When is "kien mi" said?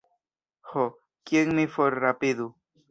1.31-1.69